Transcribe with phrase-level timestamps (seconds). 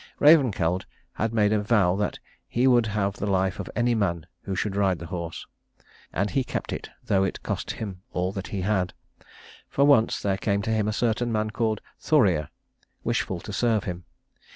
[0.19, 2.17] Ravenkeld had made a vow that
[2.47, 5.45] he would have the life of any man who should ride the horse;
[6.11, 8.95] and he kept it though it cost him all that he had.
[9.69, 12.49] For once there came to him a certain man called Thoreir,
[13.03, 14.05] wishful to serve him.